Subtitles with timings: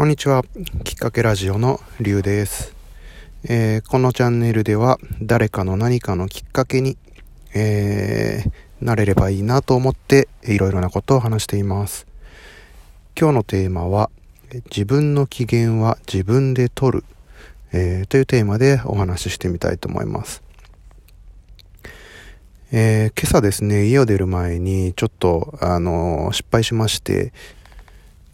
[0.00, 0.42] こんにちは。
[0.82, 2.74] きっかけラジオのりゅうです、
[3.44, 6.96] えー、このチャンネルでは誰かの何かのきっかけに、
[7.54, 8.50] えー、
[8.82, 12.06] なれればいいなと思っていろいろなことを話しています。
[13.14, 14.08] 今日のテーマは
[14.74, 17.04] 自分の機嫌は自分で取る、
[17.72, 20.42] えー、というテーマでお話ししてみたいと思います。
[22.72, 27.34] えー、今朝ですね、家を出る前にちょっと、あの失敗しまして、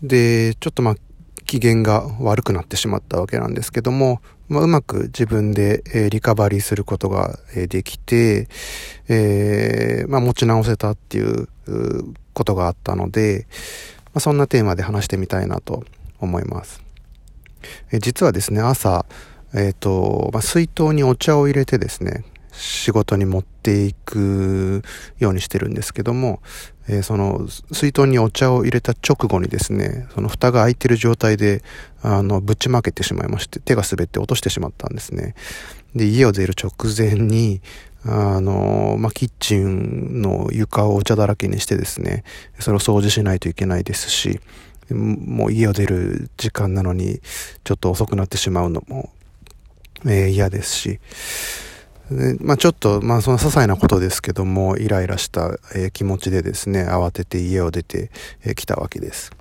[0.00, 0.96] で、ちょっとまあ、
[1.46, 8.49] 機嫌が悪くなってしまったわけなんですけども、まあ、うまく自分で、えー、リカバリーすることが、えー、できて、
[9.09, 11.49] えー、まあ、持ち直せたっていう
[12.35, 13.46] ことがあったので、
[14.07, 15.85] まあ、そんなテーマで話してみたいなと
[16.21, 16.82] 思います。
[17.91, 19.07] え実はですね、朝、
[19.55, 24.83] えっ、と、ま、水筒にお茶を入れてですね、仕事に持っていく
[25.19, 26.41] ようにしてるんですけども、
[26.89, 31.63] えー、その水筒にお茶を入れた直後にですね、その蓋が開いてる状態で、
[32.03, 35.34] あの、ぶちまけてしまいまして、手が滑って落としてしまったんですね。
[35.94, 37.60] で、家を出る直前に、
[38.05, 42.22] あの、まあ、キッチンの床をお茶だらけにしてですね、
[42.60, 44.41] それを掃除しないといけないですし、
[44.91, 47.20] もう家を出る時間なのに、
[47.64, 49.10] ちょっと遅くなってしまうのも、
[50.05, 51.00] えー、嫌ですし、
[52.40, 58.10] まあ、ちょっと、まあ、その些細なことですけども、イライラした、えー、気持ちでですね、慌てて家を出て
[58.44, 59.32] き、えー、たわけです。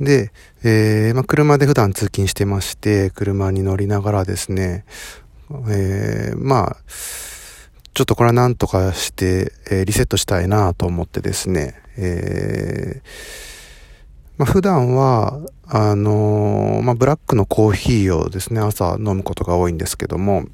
[0.00, 0.32] で、
[0.62, 4.84] えー、まあ、車で普段通勤してまして、車に乗りながらですね、
[5.70, 6.76] え、まあ、
[7.94, 13.08] ちょっとこれは何とかして、え、リセットしたいなと思ってですね、えー、
[14.36, 20.44] まあ、普段は、あの、まあ、ブラックのコーヒーをですね、朝飲むことが多いんですけども、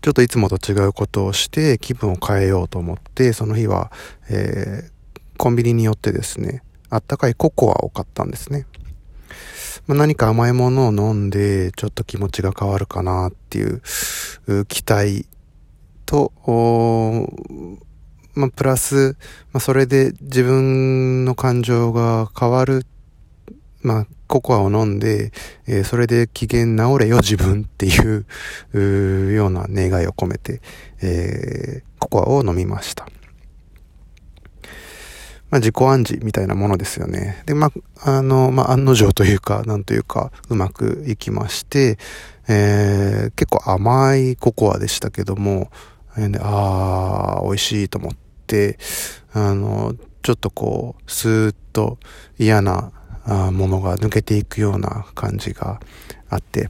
[0.00, 3.90] ちょっといつもと違うことをして気分を変えようと思って、その日は、
[4.28, 8.66] えー、コンビニに寄ってですね、あったかいココアを買ったんですね。
[9.86, 13.82] まあ、何か甘いものを飲んで、ちょっと気持ちが変わるかなっていう
[14.66, 15.26] 期待
[16.06, 16.32] と、
[18.34, 19.16] まあ、プラス、
[19.52, 22.84] まあ、それで自分の感情が変わる、
[23.82, 25.32] まあ、ココアを飲んで、
[25.66, 28.26] えー、それで機嫌治れよ 自分っていう
[28.72, 30.60] うような願いを込めて、
[31.00, 33.06] えー、ココアを飲みました。
[35.50, 37.42] まあ、自己暗示みたいなものですよね。
[37.44, 37.70] で、ま
[38.00, 41.98] あ、あの、まあ、案の定というか、なんというか、うまくいきまして、
[42.48, 45.70] えー、結構甘いココアでしたけども、
[46.16, 48.12] えー、ああ、美味しいと思っ
[48.46, 48.78] て、
[49.34, 51.98] あの、ちょっとこう、スーッと
[52.38, 52.90] 嫌な
[53.26, 55.80] ものが抜けていくような感じが
[56.28, 56.68] あって、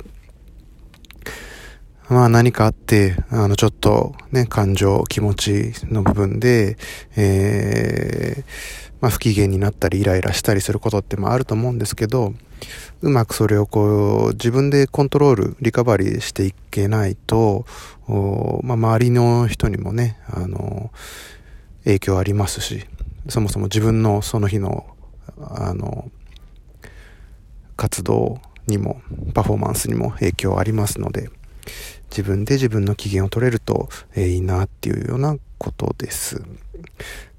[2.08, 6.76] まあ何かあって、あのちょっとね、感情、気持ちの部分で、
[7.16, 8.44] えー、
[9.00, 12.34] まあ不機嫌になったりイライラしたりすることってまああると思うんですけど、
[13.00, 17.64] うまくそれをこう自分でコントロール、リカバリーしていけないと、
[18.62, 20.90] まあ周りの人にもね、あの、
[21.84, 22.84] 影響ありますし、
[23.28, 24.86] そもそも自分のその日の、
[25.40, 26.10] あの、
[27.77, 29.00] 活動にも
[29.34, 31.31] パフォーマンスにも影響ありますので
[32.10, 36.43] 自分で自分の機嫌を取れると、え、いいなっていうようなことです。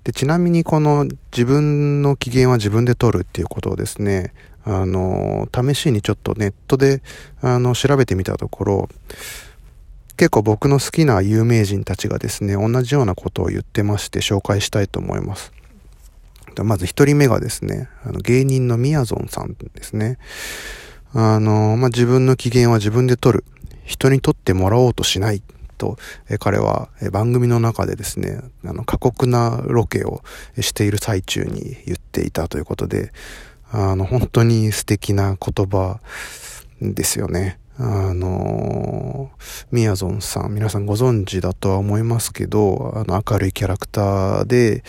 [0.03, 4.33] でちなみにこの自分の機嫌は自分で取るっていうことをですね
[4.65, 7.01] あの試しにちょっとネットで
[7.41, 8.89] あの調べてみたところ
[10.17, 15.53] 結構僕の好きな有名人たちがですね同じようなことを言ってまして紹介したいと思います。
[16.61, 20.17] まず一人目がですね、あの芸人のみやぞんさんですね。
[21.13, 23.45] あの、まあ、自分の機嫌は自分で取る。
[23.85, 25.41] 人に取ってもらおうとしない。
[25.77, 25.97] と、
[26.29, 30.21] え彼は、え番組の中でですね、あの、過酷なロケを
[30.59, 33.11] している最中に言っていたということで、
[33.71, 35.99] あの、本当に素敵な言葉
[36.81, 37.59] ですよね。
[37.79, 39.31] あの、
[39.71, 44.83] みやぞんさん、皆さんご存知だとは思いますけど、あの、明るいキャラクターで、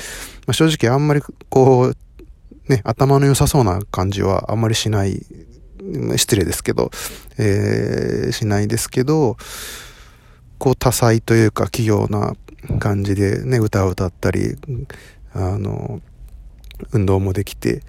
[0.46, 1.96] まあ、正直あんまりこう、
[2.68, 5.24] ね、頭の良さそうな感じはあんまりしない、
[6.16, 6.90] 失礼ですけど、
[7.38, 9.36] えー、しないですけど、
[10.58, 12.34] こう多彩というか器用な
[12.78, 14.56] 感じでね、歌を歌ったり、
[15.32, 16.00] あの、
[16.92, 17.82] 運動もできて、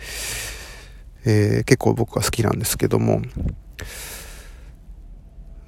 [1.25, 3.21] えー、結構僕は好きなんですけども、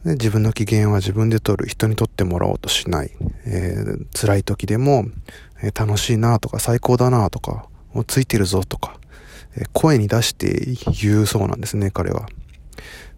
[0.08, 1.68] で自分の機嫌は自分で取る。
[1.68, 3.12] 人にとってもらおうとしない、
[3.46, 5.06] えー、辛い時でも、
[5.62, 8.98] えー、楽しいなとか最高だなとかもうついてるぞとか、
[9.58, 12.26] えー、声に出して言うそうなんですね彼は。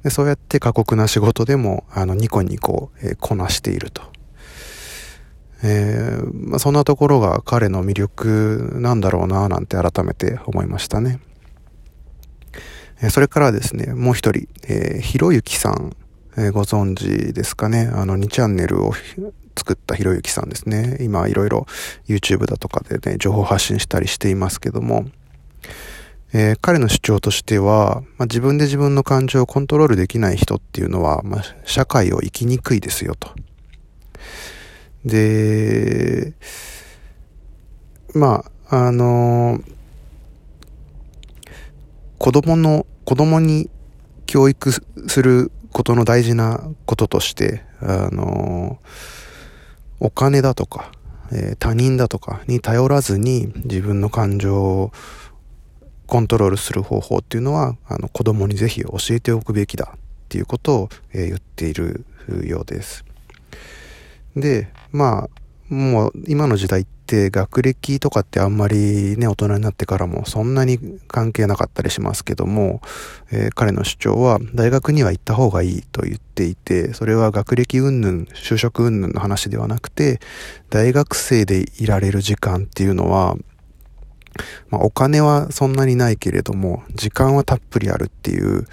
[0.04, 4.02] でそうやって過酷な仕事でもあのニコニコ、え、こなしていると。
[5.62, 11.20] えまあ、そんなところが彼の魅力なんだろうななんて改めて思いましたね。
[13.02, 15.96] えそれからですね、もう一人、えー、ひろゆきさん、
[16.40, 17.92] えー、ご存知ですかね。
[17.94, 18.94] あの、2チャンネルを
[19.58, 20.98] 作ったひろゆきさんですね。
[21.02, 21.68] 今、いろいろ
[22.08, 25.06] YouTube だとかでね、情報発信したりしていますけども、
[26.32, 33.32] えー、彼の主張としては、まあ、自分で自分の感情をコントロールできない人っていうのは、まあ、社会を生きにくいですよと。
[35.04, 36.34] で、
[38.14, 39.64] まあ、あのー、
[42.18, 43.70] 子供の、子供に
[44.26, 48.80] 教育することの大事なこととして、あの、
[50.00, 50.92] お金だとか、
[51.32, 54.92] えー、他人だとかに頼らずに自分の感情を
[56.08, 60.00] コントロールする方法っていうのは、あの子供にぜひ教えておくべきだっ
[60.30, 62.06] ていうことを、えー、言っている
[62.46, 63.06] ようです。
[64.36, 66.99] で、まあ、もう今の時代って
[67.30, 72.82] 学歴とかってあんまりね、大人になってからもそんなに関係なかったりしますけども、
[73.32, 80.20] えー、彼の主張は大学には行った方がいいと言っていて、それは学歴云々、就職云々の話ではなくて、
[80.70, 83.36] 大学生でいられる時間っていうのは、
[84.70, 88.68] まあ、お金はそんなにないけれども、時間はたっぷりあるっていう、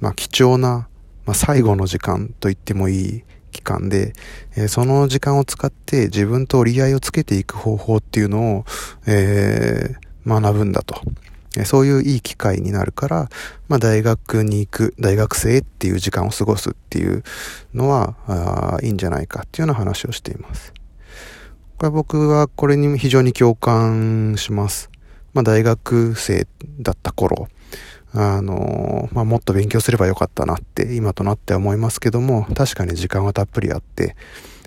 [0.00, 0.88] まあ、貴重な、
[1.26, 4.12] まあ、最後の時間と言ってもいい期間で、
[4.56, 8.64] えー、その時間を使って自分と折り合いをつけていく方法っていうのを、
[9.06, 11.00] えー、学ぶんだと。
[11.64, 13.28] そういういい機会になるから、
[13.68, 17.24] まあ、大学に行く、大学生っていう時間を過ごすっていう
[17.74, 20.72] のはいいんじゃないかっていうような話をしています。
[21.76, 24.90] これ僕はこれに非常に共感します。
[25.34, 26.46] まあ、大学生
[26.80, 27.48] だった頃、
[28.12, 34.16] あの、まあ、もっと勉強すればよかったなって今となっては思いますけども、確かに時間はたっぷりあって、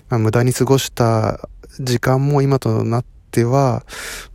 [0.08, 1.48] まあ、無駄に過ごした
[1.80, 3.84] 時間も今となっては、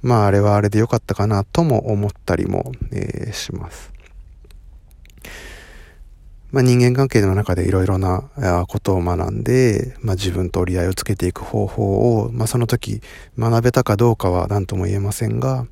[0.01, 3.91] まあ、あれはあれでよかったかなとも思ったりも、えー、します。
[6.51, 8.23] まあ、人間関係の中でいろいろな
[8.67, 13.01] ことを学んで、まあ、自分と折り合いをつけていく方法を、まあ、その時
[13.37, 15.67] 学べたかどうかは何とも言えませんが、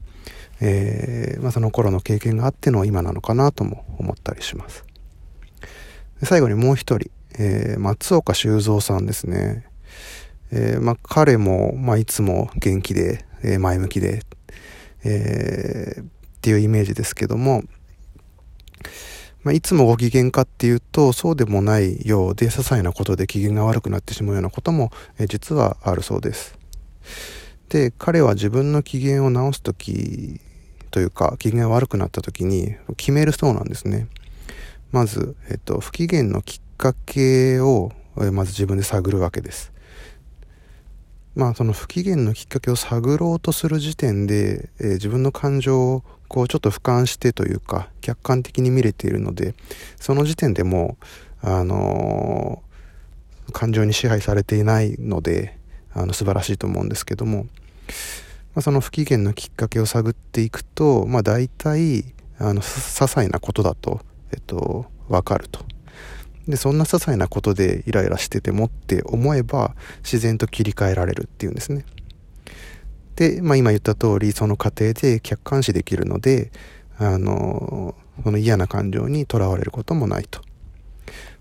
[0.60, 4.84] えー、まあ、その頃の経験があっての今なのかなとも思ったりします。
[6.24, 9.66] 最後にもう一人、えー、松岡修造さんですね。
[10.52, 14.24] えー、まあ、彼も、まあ、いつも元気で、え前向きで、
[15.04, 16.04] えっ
[16.42, 17.64] ていうイメージですけども、
[19.44, 26.58] まあ、いつもご機嫌かっていうと、そうでもないようで、些細なことで機嫌が悪くなってしまうようなことも、え実はあるそうです。
[27.70, 30.42] で、彼は自分の機嫌を直すとき
[30.98, 34.08] というか、機嫌が悪くなった時に決めるそうなんですね。
[34.92, 39.72] まず、えっと、不機嫌のきっかけを、まず自分で探るわけです。
[41.36, 49.54] まあ、その不機嫌のきっかけを探ろうとする時点で、えー、自分の感情をこうちょっと俯瞰してというか、客観的に見れているので、
[49.98, 50.98] その時点でも
[51.44, 55.60] う、あのー、感情に支配されていないので、
[55.94, 57.46] あの素晴らしいと思うんですけども、
[58.58, 62.06] まあ、その不機嫌のきっかけを探っていくと、まあ、大体
[62.40, 64.00] あの些細なことだと、
[64.34, 65.64] えっと、分かると。
[66.48, 71.86] でそんな些細なことでイライラしててもって思えば自然と切り替えられるっていうんですね。
[73.16, 76.52] で、まあ、今言った通りその過程で客観視できるので
[76.98, 77.94] あの
[78.24, 80.42] その嫌な感情にとらわれることもないと。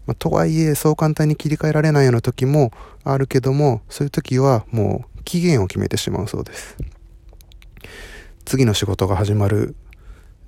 [0.05, 2.73] まあ、とはいえそう簡単に切り替えられないような時も
[3.05, 6.77] あるけどもそういう時はもう期限を決めてしまうそうです。
[8.47, 9.75] 次の仕事が始まる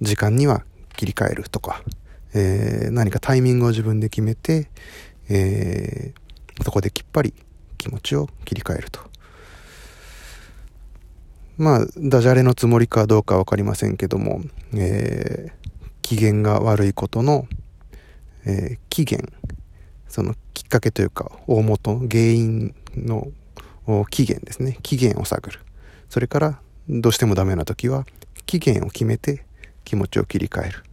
[0.00, 0.64] 時間には
[0.96, 1.82] 切り替えるとか、
[2.32, 4.70] えー、何かタイミングを自分で決めて、
[5.28, 7.34] えー、そこできっぱり
[7.76, 9.00] 気持ちを切り替えると。
[11.56, 14.42] まあ、ダジャレのつもりかどうかわかりませんけども、
[14.74, 15.68] えー、
[16.02, 17.48] 機嫌が悪いことの、
[18.46, 19.28] えー、期限、
[20.06, 23.26] そのきっかけというか、大元、原因の
[24.10, 24.78] 期限ですね。
[24.84, 25.58] 期限を探る。
[26.08, 28.06] それから、どうしてもダメな時は、
[28.46, 29.44] 期限を決めて
[29.84, 30.84] 気持ちを切り替える。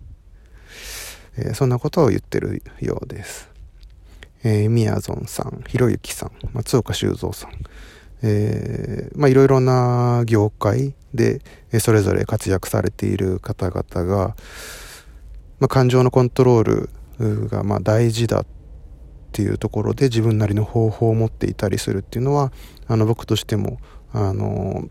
[1.37, 3.49] えー、そんなことを言ってるようです。
[4.43, 7.51] え、みやぞんさん、ひろゆきさん、松岡修造さん、
[8.21, 14.35] えー、まあいろいろな業界で、えそれぞれ活躍されている方々が、
[15.59, 16.89] まあ、感情のコントロール
[17.47, 18.45] がま大事だっ
[19.31, 22.51] ていうところで自分なりの方法を持っていたりするっていうのは
[22.87, 23.79] あの僕としても
[24.13, 24.87] あの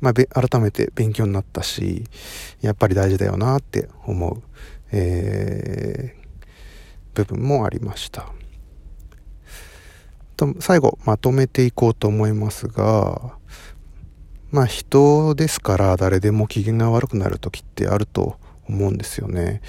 [0.00, 2.04] まあ、改めて勉強になったし
[2.60, 4.42] やっぱり大事だよなって思う、
[4.92, 8.26] えー、部分もありました
[10.36, 13.36] と最後まとめていこうと思いますが
[14.50, 18.38] まあ人ですから誰でも機嫌が悪くなる時ってあると
[18.68, 19.60] 思うんですよね。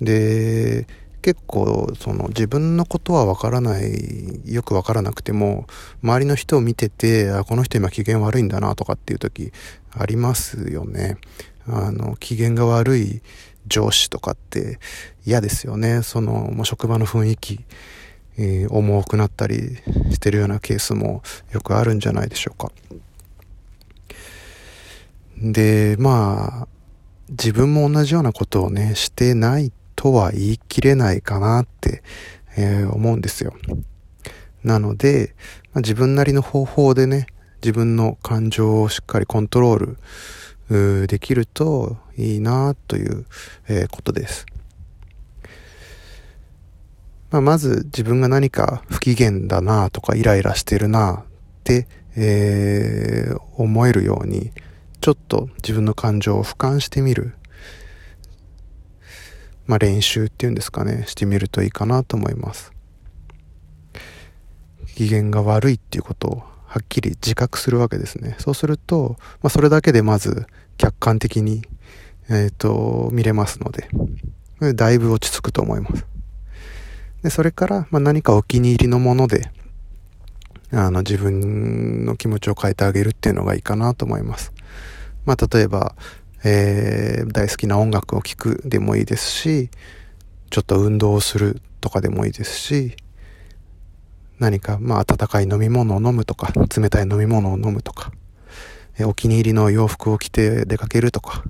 [0.00, 0.86] で、
[1.26, 5.66] 結構その自分のことはわからないよくわからなくても
[6.00, 9.50] 周りの人を見ててあこの人今機嫌悪いんだなとかっていう時
[9.90, 11.16] ありますよね。
[11.66, 13.22] あの機嫌が悪い
[13.66, 14.78] 上司とかって
[15.26, 16.02] 嫌ですよね。
[16.04, 17.64] そのもう職場の雰囲気、
[18.38, 19.78] えー、重くなったり
[20.12, 22.70] してるようなケースもよくあるんじゃないでしょうか。
[25.42, 26.68] でまあ
[27.30, 32.02] 自分も同じようなことをねしてないってとは言い切れないかなって、
[32.56, 33.54] えー、思うんですよ。
[34.62, 35.34] なので、
[35.72, 37.26] まあ、自分なりの方法でね、
[37.62, 39.96] 自分の感情をしっかりコントロー
[40.68, 43.26] ルできるといいなという、
[43.68, 44.46] えー、ことです。
[47.30, 51.24] まあ、まず自分が何か不機嫌だなとかイライラしてるなっ
[51.64, 54.52] て、えー、思えるように
[55.00, 57.34] ちょっと自分の感情を俯瞰してみる
[59.66, 62.72] まあ、練習っていうんですかねしてみるといいかなと思います。
[64.94, 68.36] 機嫌が悪いっていうことをはっきり自覚するわけですね。
[68.38, 70.46] そうすると、まあ、それだけでまず
[70.78, 71.62] 客観的に、
[72.28, 73.88] えーと、見れますので
[74.74, 76.06] だいぶ落ち着くと思います。
[77.22, 79.50] でそれから、まあ、何かお気に入りのもので
[80.72, 84.52] あの自分の気持ちを変えてあげるっていうのがいいかなと思います。
[85.24, 85.94] まあ例えば
[86.48, 89.68] えー、大好きな音楽を聴くでもいいですし、
[90.48, 92.94] ちょっと運動をするとかでもいいですし、
[94.38, 98.12] 何か、まあ、温かい飲み物を飲むとか、冷たい飲み物を飲むとか、
[98.96, 101.42] え、お気に入りの洋服を着て出かけるとか、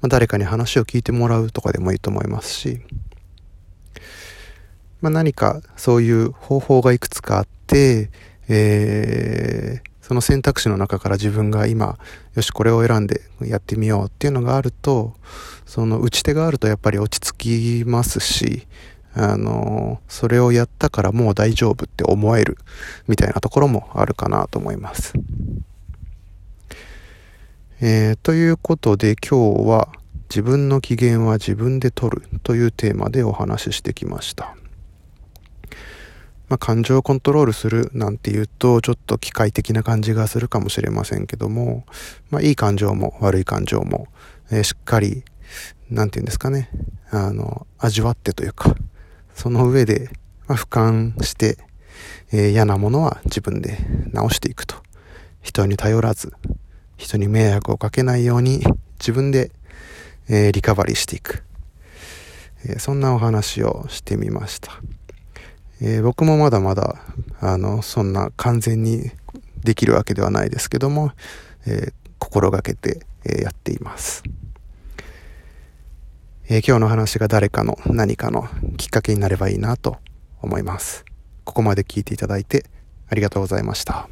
[0.00, 2.80] まあ、誰かに話を聞いてもらうとかでもいいと思いますし、
[5.00, 8.10] まあ、何かそういう方法がいくつかあって、
[8.46, 11.98] えー、その選択肢の中から自分が今、
[12.34, 15.12] よし、これを選んでやってみようっていうのがあると、
[15.66, 18.66] その打ち手があるとやっぱり落ち着きますし、
[19.12, 22.56] あの、それをやったからもう大丈夫って思える
[23.06, 25.12] みたいなところもあるかなと思います。
[27.80, 29.88] えー、ということで今日は
[30.30, 34.57] 自分の機嫌は自分で取るというテーマでお話ししてきました。
[36.48, 41.84] まあ、感情をコントロールするなんていうと、ちょっと機械的な感じがするかもしれませんけども、
[42.30, 44.08] まあ、いい感情も悪い感情も、
[44.50, 45.24] えー、しっかり、
[45.90, 46.70] なんていうんですかね、
[47.10, 48.74] あの、味わってというか、
[49.34, 50.10] その上で、
[50.46, 51.58] まあ、俯瞰して、
[52.32, 53.78] えー、嫌なものは自分で
[54.12, 54.76] 直していくと。
[55.42, 56.32] 人に頼らず、
[56.96, 58.60] 人に迷惑をかけないように
[58.98, 59.50] 自分で、
[60.28, 61.42] えー、リカバリーしていく。
[62.64, 64.72] えー、そんなお話をしてみました。
[65.80, 66.96] えー、僕もまだまだ、
[67.40, 69.10] あの、そんな完全に
[69.62, 71.12] できるわけではないですけども、
[71.66, 74.22] えー、心がけて、え、やっています。
[76.50, 79.98] え今日の話が誰かの何かのきっかけになればいいなと
[80.40, 81.04] 思います。
[81.44, 82.64] ここまで聞いていただいて
[83.10, 84.08] ありがとうございました。